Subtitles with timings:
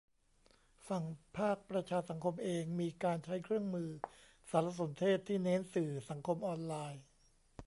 [0.87, 1.03] ฝั่ง
[1.37, 3.89] ภาคประชาสังคมเองมีการใช้เครื่องมือ
[4.51, 7.01] สารสนเทศที่เน้นสื่อสังคมออนไลน์